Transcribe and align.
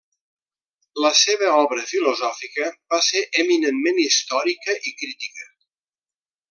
La 1.03 1.11
seva 1.19 1.49
obra 1.65 1.83
filosòfica 1.91 2.71
va 2.95 3.01
ser 3.11 3.23
eminentment 3.45 4.03
històrica 4.07 4.79
i 4.93 4.99
crítica. 5.03 5.51